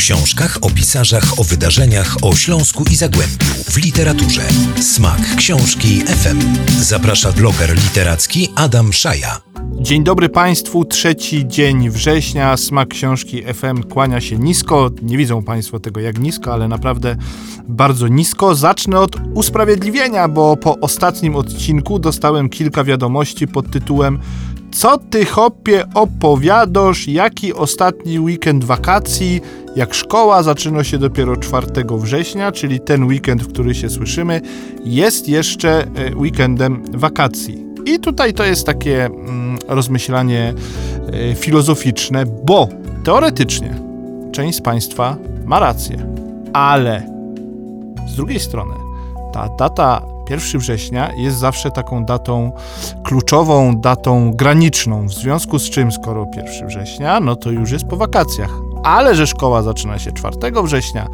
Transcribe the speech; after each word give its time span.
książkach, 0.00 0.58
o 0.60 0.70
pisarzach, 0.70 1.40
o 1.40 1.44
wydarzeniach, 1.44 2.16
o 2.22 2.36
Śląsku 2.36 2.84
i 2.90 2.96
Zagłębiu, 2.96 3.46
w 3.70 3.76
literaturze. 3.76 4.42
Smak 4.80 5.36
książki 5.36 6.00
FM. 6.00 6.40
Zaprasza 6.80 7.32
bloger 7.32 7.74
literacki 7.74 8.48
Adam 8.54 8.92
Szaja. 8.92 9.40
Dzień 9.80 10.04
dobry 10.04 10.28
Państwu, 10.28 10.84
trzeci 10.84 11.48
dzień 11.48 11.90
września, 11.90 12.56
Smak 12.56 12.88
Książki 12.88 13.42
FM 13.54 13.82
kłania 13.82 14.20
się 14.20 14.38
nisko. 14.38 14.90
Nie 15.02 15.16
widzą 15.16 15.42
Państwo 15.42 15.80
tego 15.80 16.00
jak 16.00 16.18
nisko, 16.18 16.52
ale 16.52 16.68
naprawdę 16.68 17.16
bardzo 17.68 18.08
nisko. 18.08 18.54
Zacznę 18.54 19.00
od 19.00 19.16
usprawiedliwienia, 19.34 20.28
bo 20.28 20.56
po 20.56 20.78
ostatnim 20.80 21.36
odcinku 21.36 21.98
dostałem 21.98 22.48
kilka 22.48 22.84
wiadomości 22.84 23.48
pod 23.48 23.70
tytułem 23.70 24.18
Co 24.72 24.98
ty 24.98 25.24
hopie 25.24 25.84
opowiadasz, 25.94 27.08
jaki 27.08 27.54
ostatni 27.54 28.20
weekend 28.20 28.64
wakacji, 28.64 29.40
jak 29.76 29.94
szkoła 29.94 30.42
zaczyna 30.42 30.84
się 30.84 30.98
dopiero 30.98 31.36
4 31.36 31.66
września, 31.90 32.52
czyli 32.52 32.80
ten 32.80 33.04
weekend, 33.04 33.42
w 33.42 33.48
który 33.48 33.74
się 33.74 33.90
słyszymy, 33.90 34.40
jest 34.84 35.28
jeszcze 35.28 35.82
e, 35.82 36.16
weekendem 36.16 36.82
wakacji. 36.92 37.66
I 37.86 37.98
tutaj 37.98 38.34
to 38.34 38.44
jest 38.44 38.66
takie 38.66 39.04
mm, 39.06 39.58
rozmyślanie 39.68 40.54
y, 41.32 41.34
filozoficzne, 41.34 42.24
bo 42.44 42.68
teoretycznie 43.04 43.74
część 44.32 44.58
z 44.58 44.60
Państwa 44.60 45.16
ma 45.44 45.58
rację, 45.58 46.06
ale 46.52 47.06
z 48.08 48.16
drugiej 48.16 48.40
strony 48.40 48.74
ta 49.32 49.48
data 49.48 50.02
1 50.30 50.60
września 50.60 51.12
jest 51.16 51.36
zawsze 51.36 51.70
taką 51.70 52.04
datą 52.04 52.52
kluczową, 53.04 53.80
datą 53.80 54.32
graniczną, 54.32 55.06
w 55.06 55.12
związku 55.12 55.58
z 55.58 55.70
czym 55.70 55.92
skoro 55.92 56.26
1 56.36 56.68
września, 56.68 57.20
no 57.20 57.36
to 57.36 57.50
już 57.50 57.70
jest 57.70 57.84
po 57.84 57.96
wakacjach, 57.96 58.50
ale 58.82 59.14
że 59.14 59.26
szkoła 59.26 59.62
zaczyna 59.62 59.98
się 59.98 60.12
4 60.12 60.36
września, 60.64 61.06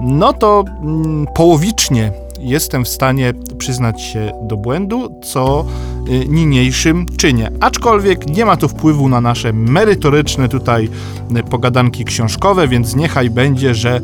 no 0.00 0.32
to 0.32 0.64
mm, 0.82 1.26
połowicznie 1.34 2.12
jestem 2.40 2.84
w 2.84 2.88
stanie 2.88 3.32
przyznać 3.58 4.02
się 4.02 4.32
do 4.42 4.56
błędu, 4.56 5.20
co 5.22 5.64
y, 6.08 6.28
niniejszym 6.28 7.06
czynię. 7.16 7.50
Aczkolwiek 7.60 8.26
nie 8.26 8.44
ma 8.44 8.56
to 8.56 8.68
wpływu 8.68 9.08
na 9.08 9.20
nasze 9.20 9.52
merytoryczne 9.52 10.48
tutaj 10.48 10.88
y, 11.36 11.42
pogadanki 11.42 12.04
książkowe, 12.04 12.68
więc 12.68 12.96
niechaj 12.96 13.30
będzie, 13.30 13.74
że 13.74 14.00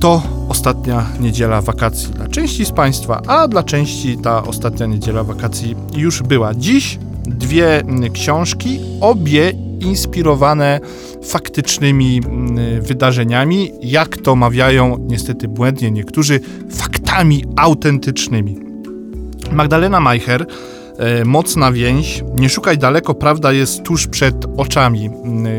to 0.00 0.22
ostatnia 0.48 1.06
niedziela 1.20 1.60
wakacji 1.60 2.08
dla 2.08 2.28
części 2.28 2.64
z 2.64 2.70
Państwa, 2.70 3.22
a 3.26 3.48
dla 3.48 3.62
części 3.62 4.18
ta 4.18 4.42
ostatnia 4.42 4.86
niedziela 4.86 5.24
wakacji 5.24 5.76
już 5.96 6.22
była. 6.22 6.54
Dziś 6.54 6.98
dwie 7.26 7.80
y, 7.80 8.10
książki, 8.10 8.80
obie 9.00 9.52
inspirowane 9.80 10.80
faktycznymi 11.22 12.20
wydarzeniami, 12.80 13.72
jak 13.82 14.16
to 14.16 14.36
mawiają 14.36 15.06
niestety 15.08 15.48
błędnie 15.48 15.90
niektórzy, 15.90 16.40
faktami 16.70 17.44
autentycznymi. 17.56 18.58
Magdalena 19.52 20.00
Majcher, 20.00 20.42
e, 20.42 20.46
Mocna 21.24 21.72
więź, 21.72 22.24
nie 22.34 22.48
szukaj 22.48 22.78
daleko, 22.78 23.14
prawda 23.14 23.52
jest 23.52 23.82
tuż 23.82 24.06
przed 24.06 24.34
oczami, 24.56 25.10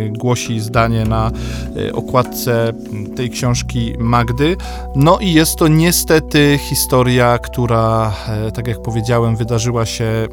głosi 0.09 0.59
zdanie 0.59 1.06
na 1.06 1.32
e, 1.76 1.94
okładce 1.94 2.73
tej 3.16 3.30
książki 3.30 3.94
Magdy. 4.00 4.56
No 4.95 5.20
i 5.20 5.34
jest 5.34 5.56
to 5.56 5.67
niestety 5.67 6.60
historia, 6.70 7.38
która, 7.38 8.14
e, 8.28 8.52
tak 8.52 8.67
jak 8.67 8.82
powiedziałem, 8.82 9.36
wydarzyła 9.36 9.86
się 9.86 10.28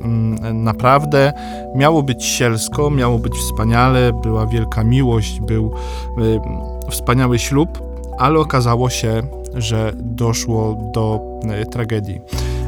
naprawdę. 0.55 1.33
Miało 1.75 2.03
być 2.03 2.25
sielsko, 2.25 2.91
miało 2.91 3.19
być 3.19 3.35
wspaniale, 3.35 4.13
była 4.23 4.47
wielka 4.47 4.85
miłość, 4.85 5.41
był 5.41 5.73
wspaniały 6.91 7.39
ślub, 7.39 7.69
ale 8.19 8.39
okazało 8.39 8.91
się, 8.91 9.23
że 9.55 9.93
doszło 9.97 10.91
do 10.95 11.21
e, 11.51 11.67
tragedii. 11.67 12.21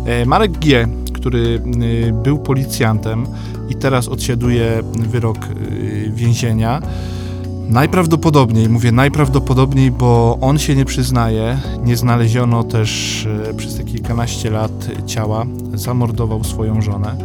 E, 0.06 0.26
Marek 0.26 0.52
G., 0.52 0.88
który 1.28 1.60
e, 2.08 2.12
był 2.12 2.38
policjantem 2.38 3.26
i 3.68 3.74
teraz 3.74 4.08
odsiaduje 4.08 4.82
wyrok 4.98 5.38
więzienia, 6.10 6.82
Najprawdopodobniej, 7.68 8.68
mówię 8.68 8.92
najprawdopodobniej, 8.92 9.90
bo 9.90 10.38
on 10.40 10.58
się 10.58 10.74
nie 10.74 10.84
przyznaje. 10.84 11.58
Nie 11.84 11.96
znaleziono 11.96 12.64
też 12.64 13.28
przez 13.56 13.76
te 13.76 13.84
kilkanaście 13.84 14.50
lat 14.50 14.88
ciała. 15.06 15.46
Zamordował 15.74 16.44
swoją 16.44 16.82
żonę, 16.82 17.16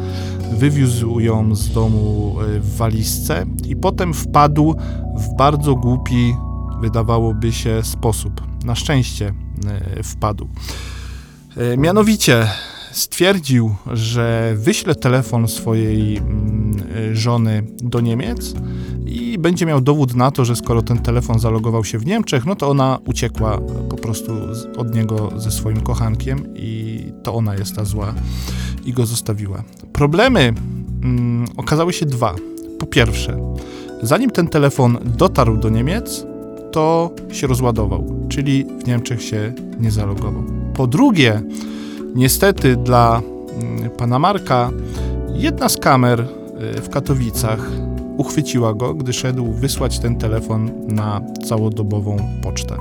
wywiózł 0.51 1.19
ją 1.19 1.55
z 1.55 1.73
domu 1.73 2.35
w 2.59 2.77
walizce 2.77 3.45
i 3.65 3.75
potem 3.75 4.13
wpadł 4.13 4.75
w 5.15 5.35
bardzo 5.37 5.75
głupi, 5.75 6.35
wydawałoby 6.81 7.51
się, 7.51 7.83
sposób. 7.83 8.41
Na 8.65 8.75
szczęście 8.75 9.33
wpadł. 10.03 10.47
Mianowicie 11.77 12.47
stwierdził, 12.93 13.75
że 13.93 14.53
wyśle 14.57 14.95
telefon 14.95 15.47
swojej 15.47 16.17
mm, 16.17 17.15
żony 17.15 17.63
do 17.83 18.01
Niemiec 18.01 18.53
i 19.05 19.37
będzie 19.37 19.65
miał 19.65 19.81
dowód 19.81 20.15
na 20.15 20.31
to, 20.31 20.45
że 20.45 20.55
skoro 20.55 20.81
ten 20.81 20.97
telefon 20.97 21.39
zalogował 21.39 21.83
się 21.83 21.99
w 21.99 22.05
Niemczech, 22.05 22.45
no 22.45 22.55
to 22.55 22.69
ona 22.69 22.99
uciekła 23.05 23.59
po 23.89 23.95
prostu 23.95 24.31
od 24.77 24.95
niego 24.95 25.31
ze 25.35 25.51
swoim 25.51 25.81
kochankiem 25.81 26.53
i 26.55 26.99
to 27.23 27.33
ona 27.33 27.55
jest 27.55 27.75
ta 27.75 27.85
zła 27.85 28.13
i 28.85 28.93
go 28.93 29.05
zostawiła. 29.05 29.63
Problemy 29.93 30.53
mm, 31.03 31.47
okazały 31.57 31.93
się 31.93 32.05
dwa. 32.05 32.35
Po 32.79 32.85
pierwsze, 32.85 33.55
zanim 34.01 34.29
ten 34.29 34.47
telefon 34.47 34.97
dotarł 35.17 35.57
do 35.57 35.69
Niemiec, 35.69 36.25
to 36.71 37.11
się 37.31 37.47
rozładował, 37.47 38.27
czyli 38.29 38.65
w 38.83 38.87
Niemczech 38.87 39.23
się 39.23 39.53
nie 39.79 39.91
zalogował. 39.91 40.43
Po 40.73 40.87
drugie, 40.87 41.41
niestety 42.15 42.75
dla 42.75 43.21
mm, 43.61 43.89
pana 43.89 44.19
Marka, 44.19 44.69
jedna 45.33 45.69
z 45.69 45.77
kamer 45.77 46.19
y, 46.19 46.81
w 46.81 46.89
Katowicach 46.89 47.71
uchwyciła 48.17 48.73
go, 48.73 48.93
gdy 48.93 49.13
szedł 49.13 49.51
wysłać 49.51 49.99
ten 49.99 50.15
telefon 50.15 50.71
na 50.87 51.21
całodobową 51.45 52.17
pocztę. 52.43 52.75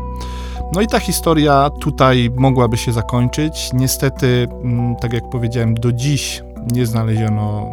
No 0.75 0.81
i 0.81 0.87
ta 0.87 0.99
historia 0.99 1.71
tutaj 1.81 2.31
mogłaby 2.37 2.77
się 2.77 2.93
zakończyć. 2.93 3.71
Niestety, 3.73 4.49
mm, 4.63 4.97
tak 4.97 5.13
jak 5.13 5.31
powiedziałem, 5.31 5.75
do 5.75 5.93
dziś 5.93 6.43
nie 6.73 6.87
znaleziono 6.87 7.71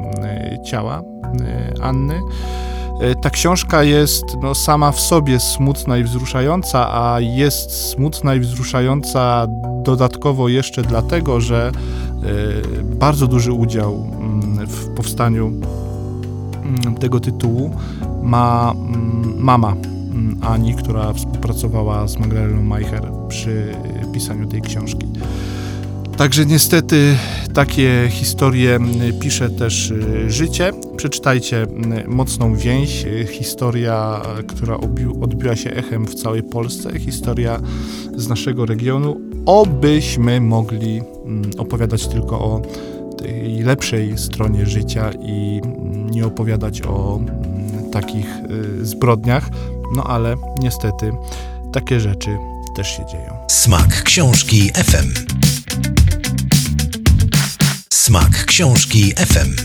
y, 0.56 0.64
ciała 0.64 1.02
Anny. 1.82 2.20
E, 3.00 3.16
ta 3.16 3.30
książka 3.30 3.84
jest 3.84 4.24
no, 4.42 4.56
sama 4.56 4.92
w 4.92 5.00
sobie 5.00 5.40
smutna 5.40 5.98
i 5.98 6.04
wzruszająca, 6.04 6.94
a 6.94 7.20
jest 7.20 7.72
smutna 7.72 8.36
i 8.36 8.40
wzruszająca 8.40 9.48
dodatkowo 9.84 10.50
jeszcze 10.50 10.82
dlatego, 10.82 11.42
że 11.42 11.72
y, 12.82 12.84
bardzo 12.84 13.28
duży 13.28 13.52
udział 13.52 14.08
y, 14.64 14.68
w 14.68 14.88
powstaniu 14.96 15.52
y, 16.98 17.00
tego 17.00 17.20
tytułu 17.20 17.72
ma 18.24 18.74
mm, 18.76 19.36
mama 19.38 19.72
mm, 19.72 20.40
Ani, 20.42 20.76
która 20.76 21.14
współpracowała 21.14 22.08
z 22.08 22.18
Magdaleną 22.18 22.62
Majcher 22.62 23.12
przy 23.30 23.76
pisaniu 24.14 24.48
tej 24.48 24.62
książki. 24.62 25.08
Także 26.18 26.46
niestety 26.46 27.16
takie 27.54 28.08
historie 28.10 28.80
pisze 29.20 29.50
też 29.50 29.92
y, 29.92 30.32
życie. 30.32 30.72
Przeczytajcie 30.98 31.68
Mocną 32.08 32.56
Więź, 32.56 33.06
y, 33.06 33.28
historia, 33.32 34.22
która 34.48 34.78
odbiła 35.22 35.56
się 35.56 35.72
echem 35.72 36.06
w 36.06 36.16
całej 36.16 36.44
Polsce, 36.44 37.00
historia 37.00 37.60
z 38.16 38.28
naszego 38.28 38.66
regionu. 38.66 39.22
Obyśmy 39.46 40.42
mogli 40.42 41.02
opowiadać 41.58 42.08
tylko 42.08 42.40
o 42.40 42.62
tej 43.18 43.60
lepszej 43.60 44.18
stronie 44.18 44.66
życia 44.66 45.12
i 45.22 45.62
nie 46.12 46.26
opowiadać 46.26 46.82
o 46.82 47.20
takich 47.92 48.28
y, 48.82 48.86
zbrodniach, 48.86 49.50
no 49.96 50.04
ale 50.04 50.36
niestety 50.60 51.12
takie 51.74 52.00
rzeczy 52.00 52.38
też 52.76 52.88
się 52.88 53.06
dzieją. 53.06 53.34
Smak 53.48 54.04
książki 54.04 54.72
FM. 54.74 55.39
Smak 58.10 58.46
książki 58.46 59.14
FM. 59.18 59.56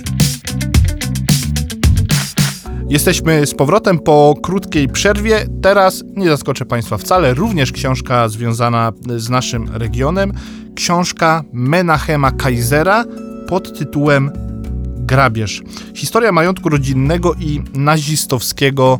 Jesteśmy 2.88 3.46
z 3.46 3.54
powrotem 3.54 3.98
po 3.98 4.34
krótkiej 4.42 4.88
przerwie. 4.88 5.46
Teraz 5.62 6.04
nie 6.16 6.28
zaskoczę 6.28 6.64
Państwa 6.64 6.98
wcale, 6.98 7.34
również 7.34 7.72
książka 7.72 8.28
związana 8.28 8.92
z 9.16 9.28
naszym 9.28 9.68
regionem. 9.72 10.32
Książka 10.74 11.44
Menachema 11.52 12.30
Kaisera 12.30 13.04
pod 13.48 13.78
tytułem 13.78 14.30
Grabież. 14.96 15.62
Historia 15.94 16.32
majątku 16.32 16.68
rodzinnego 16.68 17.34
i 17.34 17.62
nazistowskiego 17.74 18.98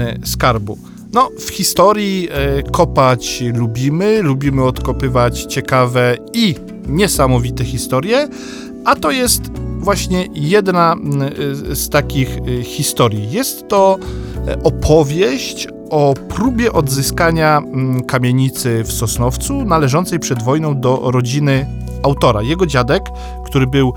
e, 0.00 0.18
skarbu. 0.26 0.78
No, 1.12 1.30
w 1.38 1.50
historii 1.50 2.28
e, 2.30 2.62
kopać 2.62 3.42
lubimy, 3.54 4.22
lubimy 4.22 4.64
odkopywać 4.64 5.42
ciekawe 5.42 6.16
i 6.32 6.54
niesamowite 6.86 7.64
historie, 7.64 8.28
a 8.84 8.96
to 8.96 9.10
jest 9.10 9.42
właśnie 9.78 10.26
jedna 10.34 10.92
mm, 10.92 11.30
z 11.76 11.88
takich 11.88 12.38
y, 12.48 12.62
historii. 12.62 13.30
Jest 13.30 13.68
to 13.68 13.98
e, 14.48 14.62
opowieść 14.62 15.68
o 15.90 16.14
próbie 16.28 16.72
odzyskania 16.72 17.58
mm, 17.58 18.04
kamienicy 18.04 18.84
w 18.84 18.92
Sosnowcu 18.92 19.64
należącej 19.64 20.18
przed 20.18 20.42
wojną 20.42 20.80
do 20.80 21.10
rodziny 21.10 21.66
autora. 22.02 22.42
Jego 22.42 22.66
dziadek, 22.66 23.02
który 23.46 23.66
był 23.66 23.92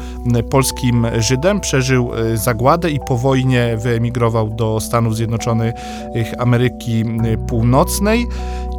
polskim 0.50 1.08
Żydem, 1.20 1.60
przeżył 1.60 2.12
e, 2.14 2.38
zagładę 2.38 2.92
i 2.92 3.00
po 3.08 3.18
wojnie 3.18 3.78
wyemigrował 3.78 4.50
do 4.50 4.80
Stanów 4.80 5.16
Zjednoczonych 5.16 5.74
Ameryki 6.38 7.04
Północnej 7.48 8.28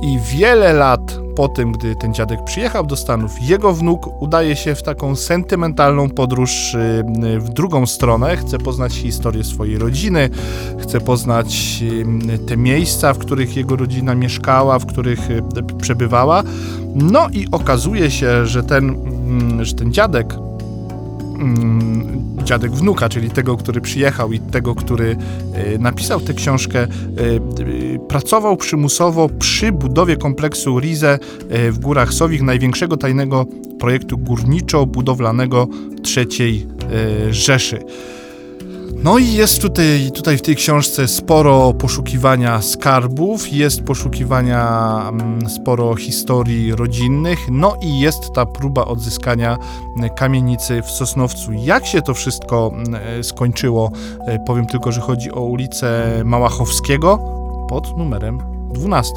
i 0.02 0.19
wiele 0.19 0.72
lat 0.72 1.27
po 1.38 1.49
tym, 1.49 1.73
gdy 1.73 1.96
ten 1.96 2.14
dziadek 2.14 2.44
przyjechał 2.44 2.87
do 2.87 2.96
Stanów, 2.96 3.43
jego 3.43 3.73
wnuk 3.73 4.23
udaje 4.23 4.56
się 4.56 4.75
w 4.75 4.82
taką 4.82 5.17
sentymentalną 5.17 6.11
podróż 6.11 6.75
y, 6.75 7.05
w 7.38 7.49
drugą 7.49 7.87
stronę. 7.87 8.37
Chce 8.37 8.58
poznać 8.58 8.93
historię 8.93 9.44
swojej 9.44 9.79
rodziny, 9.79 10.31
chce 10.79 11.00
poznać 11.00 11.82
y, 12.32 12.38
te 12.38 12.56
miejsca, 12.56 13.14
w 13.14 13.19
których 13.19 13.56
jego 13.56 13.76
rodzina 13.76 14.14
mieszkała, 14.14 14.79
w 14.79 14.87
których 14.87 15.31
y, 15.31 15.43
przebywała. 15.81 16.43
No 16.94 17.29
i 17.32 17.46
okazuje 17.52 18.11
się, 18.11 18.46
że 18.46 18.62
ten, 18.62 18.88
mm, 18.88 19.64
że 19.64 19.75
ten 19.75 19.93
dziadek 19.93 20.47
mm, 21.38 22.19
dziadek 22.44 22.73
wnuka, 22.73 23.08
czyli 23.08 23.31
tego, 23.31 23.56
który 23.56 23.81
przyjechał 23.81 24.32
i 24.32 24.40
tego, 24.40 24.75
który 24.75 25.17
e, 25.55 25.79
napisał 25.79 26.20
tę 26.20 26.35
książkę, 26.35 26.79
e, 26.79 26.87
e, 26.87 26.88
pracował 28.08 28.56
przymusowo 28.56 29.29
przy 29.29 29.73
budowie 29.73 30.17
kompleksu 30.17 30.79
Rize 30.81 31.19
w 31.50 31.79
Górach 31.79 32.12
Sowich, 32.12 32.43
największego 32.43 32.96
tajnego 32.96 33.46
projektu 33.79 34.19
górniczo-budowlanego 34.19 35.67
III 36.17 36.67
Rzeszy. 37.31 37.79
No 39.02 39.18
i 39.18 39.32
jest 39.32 39.62
tutaj, 39.62 40.10
tutaj 40.14 40.38
w 40.38 40.42
tej 40.42 40.56
książce 40.56 41.08
sporo 41.08 41.74
poszukiwania 41.74 42.62
skarbów, 42.62 43.52
jest 43.52 43.82
poszukiwania 43.82 45.02
mm, 45.08 45.50
sporo 45.50 45.96
historii 45.96 46.74
rodzinnych, 46.74 47.38
no 47.50 47.76
i 47.82 48.00
jest 48.00 48.32
ta 48.34 48.46
próba 48.46 48.84
odzyskania 48.84 49.58
kamienicy 50.16 50.82
w 50.82 50.90
Sosnowcu. 50.90 51.52
Jak 51.52 51.86
się 51.86 52.02
to 52.02 52.14
wszystko 52.14 52.72
mm, 52.74 53.24
skończyło? 53.24 53.90
E, 54.26 54.38
powiem 54.46 54.66
tylko, 54.66 54.92
że 54.92 55.00
chodzi 55.00 55.32
o 55.32 55.40
ulicę 55.40 56.06
Małachowskiego 56.24 57.18
pod 57.68 57.98
numerem 57.98 58.57
12 58.74 59.12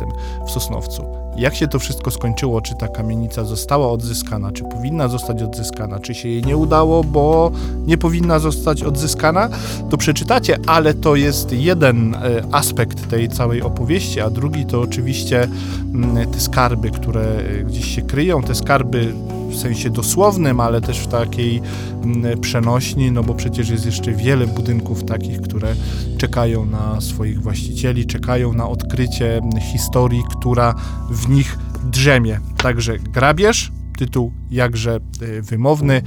w 0.45 0.51
Sosnowcu. 0.51 1.21
Jak 1.37 1.55
się 1.55 1.67
to 1.67 1.79
wszystko 1.79 2.11
skończyło, 2.11 2.61
czy 2.61 2.75
ta 2.75 2.87
kamienica 2.87 3.45
została 3.45 3.91
odzyskana, 3.91 4.51
czy 4.51 4.63
powinna 4.63 5.07
zostać 5.07 5.43
odzyskana, 5.43 5.99
czy 5.99 6.13
się 6.13 6.29
jej 6.29 6.43
nie 6.43 6.57
udało, 6.57 7.03
bo 7.03 7.51
nie 7.85 7.97
powinna 7.97 8.39
zostać 8.39 8.83
odzyskana, 8.83 9.49
to 9.89 9.97
przeczytacie, 9.97 10.57
ale 10.67 10.93
to 10.93 11.15
jest 11.15 11.51
jeden 11.53 12.15
e, 12.15 12.19
aspekt 12.51 13.09
tej 13.09 13.29
całej 13.29 13.61
opowieści, 13.61 14.21
a 14.21 14.29
drugi 14.29 14.65
to 14.65 14.81
oczywiście 14.81 15.47
mm, 15.93 16.31
te 16.31 16.39
skarby, 16.39 16.91
które 16.91 17.21
e, 17.21 17.63
gdzieś 17.63 17.95
się 17.95 18.01
kryją, 18.01 18.43
te 18.43 18.55
skarby 18.55 19.13
w 19.51 19.57
sensie 19.57 19.89
dosłownym, 19.89 20.59
ale 20.59 20.81
też 20.81 20.99
w 20.99 21.07
takiej 21.07 21.61
mm, 22.03 22.39
przenośni, 22.39 23.11
no 23.11 23.23
bo 23.23 23.33
przecież 23.33 23.69
jest 23.69 23.85
jeszcze 23.85 24.11
wiele 24.11 24.47
budynków 24.47 25.03
takich, 25.03 25.41
które 25.41 25.75
czekają 26.17 26.65
na 26.65 27.01
swoich 27.01 27.41
właścicieli, 27.41 28.05
czekają 28.05 28.53
na 28.53 28.69
odkrycie 28.69 29.41
historii, 29.71 30.23
która 30.31 30.75
w 31.11 31.29
nich 31.29 31.57
drzemie. 31.83 32.39
Także 32.57 32.99
grabież, 32.99 33.71
tytuł 33.97 34.31
jakże 34.51 34.95
e, 34.95 35.41
wymowny, 35.41 36.01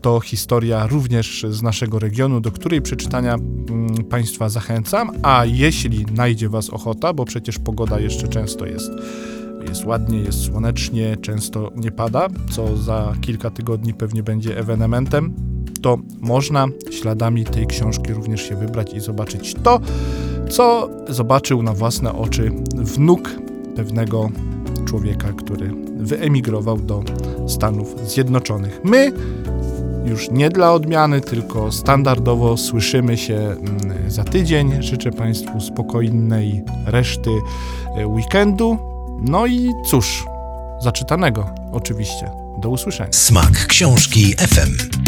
to 0.00 0.20
historia 0.20 0.86
również 0.86 1.46
z 1.50 1.62
naszego 1.62 1.98
regionu, 1.98 2.40
do 2.40 2.50
której 2.50 2.82
przeczytania 2.82 3.34
mm, 3.34 4.04
Państwa 4.10 4.48
zachęcam, 4.48 5.10
a 5.22 5.44
jeśli 5.44 6.06
najdzie 6.14 6.48
Was 6.48 6.70
ochota, 6.70 7.12
bo 7.12 7.24
przecież 7.24 7.58
pogoda 7.58 8.00
jeszcze 8.00 8.28
często 8.28 8.66
jest 8.66 8.90
jest 9.68 9.84
ładnie, 9.84 10.18
jest 10.18 10.44
słonecznie, 10.44 11.16
często 11.16 11.70
nie 11.76 11.90
pada, 11.90 12.28
co 12.50 12.76
za 12.76 13.12
kilka 13.20 13.50
tygodni 13.50 13.94
pewnie 13.94 14.22
będzie 14.22 14.58
ewenementem, 14.58 15.34
to 15.82 15.98
można 16.20 16.66
śladami 16.90 17.44
tej 17.44 17.66
książki 17.66 18.12
również 18.12 18.48
się 18.48 18.56
wybrać 18.56 18.94
i 18.94 19.00
zobaczyć 19.00 19.54
to, 19.62 19.80
co 20.50 20.90
zobaczył 21.08 21.62
na 21.62 21.72
własne 21.72 22.12
oczy 22.12 22.50
wnuk 22.74 23.30
pewnego 23.76 24.30
człowieka, 24.84 25.32
który 25.32 25.70
wyemigrował 25.96 26.78
do 26.78 27.02
Stanów 27.48 27.94
Zjednoczonych. 28.08 28.80
My 28.84 29.12
już 30.04 30.30
nie 30.30 30.50
dla 30.50 30.72
odmiany, 30.72 31.20
tylko 31.20 31.72
standardowo 31.72 32.56
słyszymy 32.56 33.16
się 33.16 33.34
mm, 33.36 34.10
za 34.10 34.24
tydzień. 34.24 34.82
Życzę 34.82 35.10
Państwu 35.10 35.60
spokojnej 35.60 36.62
reszty 36.86 37.30
e, 37.96 38.06
weekendu. 38.06 38.93
No 39.20 39.46
i 39.46 39.70
cóż, 39.86 40.24
zaczytanego 40.80 41.50
oczywiście. 41.72 42.30
Do 42.58 42.68
usłyszenia. 42.68 43.12
Smak 43.12 43.66
książki 43.66 44.34
FM. 44.34 45.04